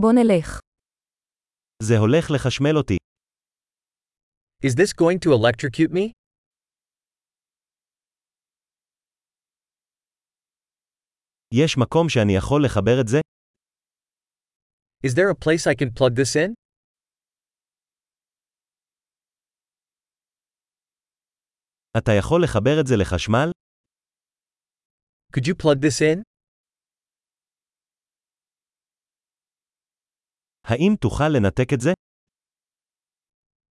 בוא 0.00 0.12
נלך. 0.12 0.60
זה 1.82 1.94
הולך 1.98 2.24
לחשמל 2.34 2.76
אותי. 2.76 2.96
Is 4.66 4.74
this 4.74 4.92
going 4.92 5.18
to 5.24 5.30
electrocute 5.32 5.92
me? 5.92 6.12
יש 11.54 11.76
מקום 11.78 12.08
שאני 12.08 12.32
יכול 12.38 12.64
לחבר 12.64 13.00
את 13.00 13.08
זה? 13.08 13.18
Is 15.06 15.10
there 15.14 15.30
a 15.30 15.34
place 15.44 15.66
I 15.66 15.74
can 15.74 15.90
plug 15.98 16.12
this 16.14 16.36
in? 16.36 16.52
אתה 21.98 22.10
יכול 22.18 22.40
לחבר 22.44 22.80
את 22.80 22.86
זה 22.86 22.94
לחשמל? 23.00 23.50
Could 25.36 25.44
you 25.46 25.54
plug 25.62 25.78
this 25.80 26.00
in? 26.00 26.22
האם 30.65 30.95
תוכל 31.01 31.29
לנתק 31.35 31.73
את 31.73 31.79
זה? 31.81 31.91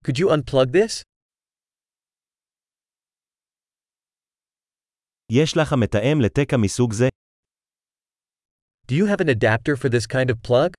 Could 0.05 0.17
you 0.17 0.27
unplug 0.29 0.67
this? 0.71 1.03
יש 5.31 5.57
לך 5.57 5.73
מתאם 5.83 6.17
לתקע 6.25 6.57
מסוג 6.63 6.93
זה? 6.93 7.07
Do 8.87 8.93
you 8.93 9.05
have 9.07 9.21
an 9.21 9.29
adapter 9.29 9.75
for 9.75 9.89
this 9.89 10.05
kind 10.07 10.29
of 10.29 10.41
plug? 10.47 10.73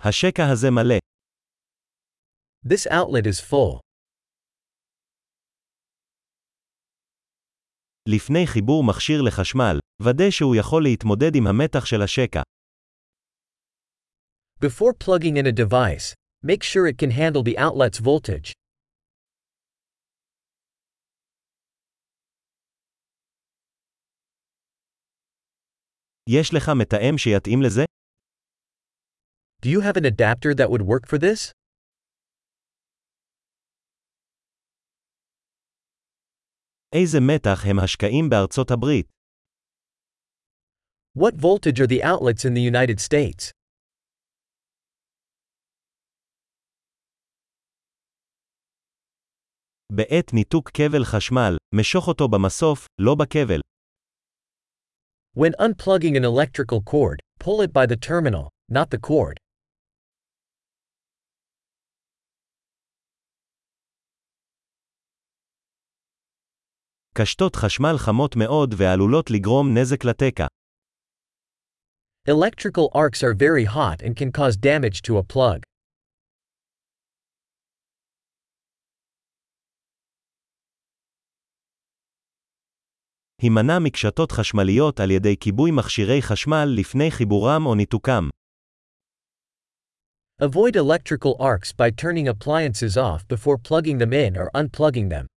השקע 0.00 0.42
הזה 0.52 0.68
מלא. 0.70 0.98
This 2.64 2.86
outlet 2.86 3.26
is 3.26 3.40
full. 3.40 3.80
לפני 8.10 8.46
חיבור 8.46 8.84
מכשיר 8.84 9.22
לחשמל, 9.22 9.78
ודא 10.02 10.30
שהוא 10.30 10.56
יכול 10.56 10.82
להתמודד 10.82 11.34
עם 11.34 11.46
המתח 11.46 11.84
של 11.84 12.02
השקע. 12.02 12.42
Before 14.60 14.92
plugging 15.04 15.36
in 15.36 15.46
a 15.46 15.52
device, 15.52 16.14
make 16.42 16.62
sure 16.62 16.86
it 16.86 16.98
can 16.98 17.10
handle 17.10 17.42
the 17.42 17.58
outlet's 17.58 17.98
voltage. 17.98 18.52
יש 26.28 26.54
לך 26.54 26.70
מתאם 26.80 27.18
שיתאים 27.18 27.62
לזה? 27.62 27.84
Do 29.62 29.68
you 29.68 29.80
have 29.80 29.96
an 29.96 30.04
adapter 30.04 30.54
that 30.54 30.70
would 30.70 30.82
work 30.82 31.06
for 31.06 31.18
this? 31.18 31.52
איזה 36.95 37.17
מתח 37.19 37.65
הם 37.65 37.79
השקעים 37.79 38.29
בארצות 38.29 38.71
הברית? 38.71 39.07
What 41.17 41.35
voltage 41.35 41.79
are 41.79 41.87
the 41.87 42.03
outlets 42.03 42.45
in 42.45 42.53
the 42.53 42.61
United 42.61 42.99
States? 42.99 43.51
בעת 49.91 50.33
ניתוק 50.33 50.69
כבל 50.69 51.03
חשמל, 51.03 51.57
משוך 51.75 52.07
אותו 52.07 52.27
במסוף, 52.27 52.87
לא 52.99 53.15
בכבל. 53.15 53.59
When 55.37 55.53
unplugging 55.59 56.15
an 56.15 56.25
electrical 56.25 56.81
cord, 56.81 57.19
pull 57.39 57.61
it 57.61 57.71
by 57.73 57.85
the 57.85 57.95
terminal, 57.95 58.49
not 58.69 58.89
the 58.89 58.99
cord. 58.99 59.37
קשתות 67.21 67.55
חשמל 67.55 67.97
חמות 67.97 68.35
מאוד 68.35 68.73
ועלולות 68.77 69.31
לגרום 69.31 69.77
נזק 69.77 70.05
לתקע. 70.05 70.45
Electrical 72.27 72.87
arcs 72.93 73.23
are 73.23 73.33
very 73.33 73.65
hot 73.65 74.01
and 74.01 74.15
can 74.15 74.31
cause 74.31 74.57
damage 74.57 75.01
to 75.01 75.17
a 75.17 75.23
plug. 75.23 75.59
הימנע 83.41 83.79
מקשתות 83.79 84.31
חשמליות 84.31 84.99
על 84.99 85.11
ידי 85.11 85.35
כיבוי 85.39 85.71
מכשירי 85.71 86.21
חשמל 86.21 86.65
לפני 86.77 87.11
חיבורם 87.11 87.65
או 87.65 87.75
ניתוקם. 87.75 88.29
Avoid 90.41 90.75
electrical 90.75 91.35
arcs 91.39 91.71
by 91.71 91.91
turning 91.91 92.27
appliances 92.27 92.97
off 92.97 93.27
before 93.27 93.57
plugging 93.57 93.97
them 93.99 94.13
in 94.13 94.37
or 94.37 94.49
unplugging 94.55 95.09
them. 95.09 95.30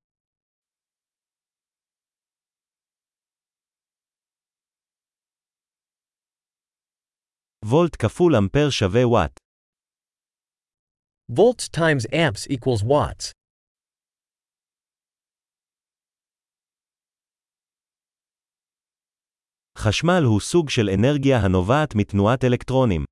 וולט 7.72 7.97
כפול 7.97 8.36
אמפר 8.36 8.70
שווה 8.70 9.06
וואט. 9.06 9.41
Volts 11.32 11.69
times 11.69 12.06
amps 12.12 12.47
equals 12.47 12.82
watts. 12.82 13.32
חשמל 19.78 20.22
הוא 20.25 20.41
סוג 20.41 20.70
של 20.70 20.91
אנרגיה 20.94 21.38
הנובעת 21.38 21.94
מתנועת 21.94 22.44
אלקטרונים. 22.44 23.04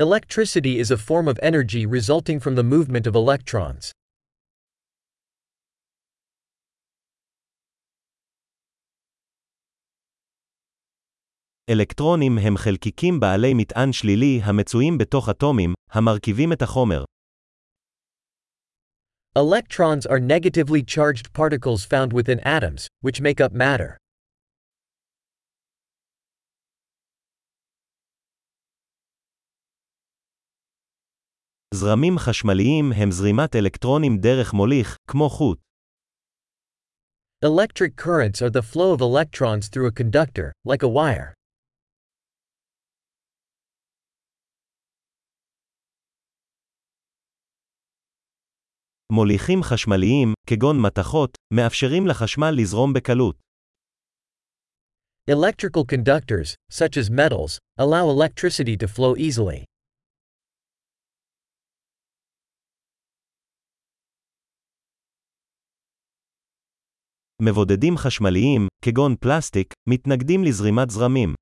Electricity 0.00 0.78
is 0.78 0.90
a 0.90 0.96
form 0.96 1.28
of 1.28 1.38
energy 1.42 1.86
resulting 1.86 2.40
from 2.40 2.54
the 2.54 2.62
movement 2.62 3.06
of 3.06 3.14
electrons. 3.14 3.92
אלקטרונים 11.70 12.38
הם 12.38 12.56
חלקיקים 12.56 13.20
בעלי 13.20 13.54
מטען 13.54 13.92
שלילי 13.92 14.40
המצויים 14.44 14.98
בתוך 14.98 15.28
אטומים, 15.28 15.74
המרכיבים 15.90 16.52
את 16.52 16.62
החומר. 16.62 17.04
Electrons 19.38 20.06
are 20.06 20.18
negatively 20.18 20.82
charged 20.82 21.32
particles 21.32 21.84
found 21.84 22.12
within 22.12 22.40
atoms, 22.40 22.88
which 23.04 23.20
make 23.20 23.40
up 23.40 23.52
matter. 23.52 23.96
זרמים 31.74 32.18
חשמליים 32.18 32.92
הם 32.92 33.10
זרימת 33.10 33.56
אלקטרונים 33.56 34.18
דרך 34.18 34.52
מוליך, 34.54 34.96
כמו 35.10 35.28
חוט. 35.28 35.58
Electric 37.44 37.96
currents 37.96 38.42
are 38.42 38.50
the 38.50 38.62
flow 38.62 38.92
of 38.92 39.00
electrons 39.00 39.68
through 39.68 39.86
a 39.86 39.92
conductor, 39.92 40.52
like 40.66 40.82
a 40.82 40.88
wire. 40.88 41.34
מוליכים 49.11 49.63
חשמליים, 49.63 50.33
כגון 50.47 50.81
מתכות, 50.81 51.37
מאפשרים 51.53 52.07
לחשמל 52.07 52.51
לזרום 52.57 52.93
בקלות. 52.93 53.35
Electrical 55.29 55.83
conductors, 55.83 56.55
such 56.71 56.97
as 56.97 57.09
metals, 57.09 57.59
allow 57.79 58.09
electricity 58.09 58.75
to 58.77 58.87
flow 58.87 59.15
easily. 59.17 59.63
מבודדים 67.41 67.97
חשמליים, 67.97 68.67
כגון 68.81 69.15
פלסטיק, 69.15 69.73
מתנגדים 69.89 70.43
לזרימת 70.43 70.89
זרמים. 70.89 71.33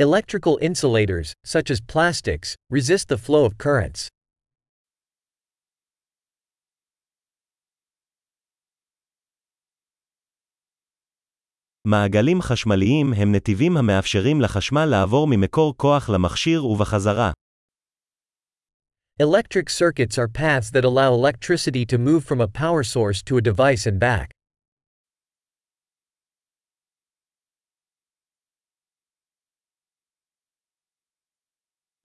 Electrical 0.00 0.58
insulators, 0.62 1.32
such 1.46 1.70
as 1.70 1.80
plastics, 1.80 2.54
resist 2.72 3.08
the 3.08 3.18
flow 3.18 3.44
of 3.44 3.58
currents. 3.58 4.19
מעגלים 11.84 12.40
חשמליים 12.42 13.12
הם 13.12 13.34
נתיבים 13.34 13.76
המאפשרים 13.76 14.40
לחשמל 14.40 14.84
לעבור 14.84 15.26
ממקור 15.30 15.74
כוח 15.76 16.10
למכשיר 16.10 16.66
ובחזרה. 16.66 17.32
Electric 19.22 19.68
circuits 19.68 20.18
are 20.18 20.28
paths 20.28 20.70
that 20.70 20.84
allow 20.84 21.14
electricity 21.14 21.84
to 21.84 21.98
move 21.98 22.24
from 22.24 22.40
a 22.40 22.48
power 22.48 22.82
source 22.82 23.22
to 23.22 23.36
a 23.36 23.40
device 23.40 23.86
and 23.86 23.98
back. 23.98 24.30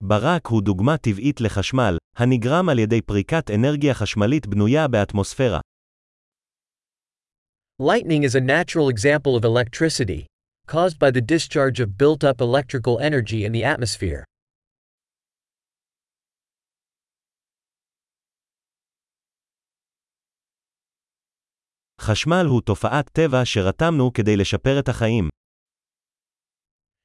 ברק 0.02 0.46
הוא 0.46 0.62
דוגמה 0.62 0.96
טבעית 0.96 1.40
לחשמל, 1.40 1.96
הנגרם 2.16 2.68
על 2.68 2.78
ידי 2.78 3.02
פריקת 3.02 3.50
אנרגיה 3.50 3.94
חשמלית 3.94 4.46
בנויה 4.46 4.88
באטמוספירה. 4.88 5.60
Lightning 7.79 8.23
is 8.23 8.35
a 8.35 8.41
natural 8.41 8.89
example 8.89 9.35
of 9.35 9.43
electricity, 9.43 10.27
caused 10.67 10.99
by 10.99 11.09
the 11.11 11.21
discharge 11.21 11.79
of 11.79 11.97
built 11.97 12.23
up 12.23 12.39
electrical 12.39 12.99
energy 12.99 13.43
in 13.45 13.51
the 13.51 13.63
atmosphere. 13.63 14.23
חשמל 22.01 22.45
הוא 22.49 22.61
תופעת 22.61 23.09
טבע 23.13 23.41
שרתמנו 23.45 24.13
כדי 24.13 24.37
לשפר 24.37 24.79
את 24.79 24.89
החיים. 24.89 25.29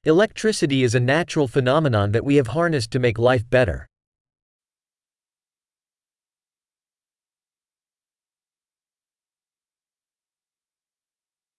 Electricity 0.07 0.85
is 0.85 0.95
a 0.95 1.01
natural 1.01 1.49
phenomenon 1.49 2.13
that 2.13 2.25
we 2.25 2.37
have 2.37 2.47
harnessed 2.47 2.91
to 2.93 3.01
make 3.01 3.19
life 3.19 3.45
better. 3.51 3.87